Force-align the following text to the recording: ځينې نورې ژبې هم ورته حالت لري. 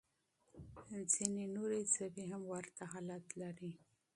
ځينې 1.11 1.45
نورې 1.55 1.79
ژبې 1.95 2.23
هم 2.31 2.41
ورته 2.53 2.83
حالت 2.91 3.25
لري. 3.41 3.71